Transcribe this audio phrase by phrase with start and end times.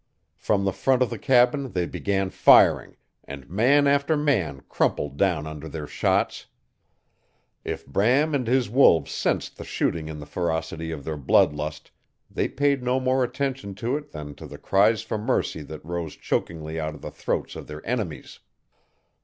[0.43, 5.45] Prom the front of the cabin they began firing, and man after man crumpled down
[5.45, 6.47] under their shots.
[7.63, 11.91] If Bram and his wolves sensed the shooting in the ferocity of their blood lust
[12.31, 16.15] they paid no more attention to it than to the cries for mercy that rose
[16.15, 18.39] chokingly out of the throats of their enemies.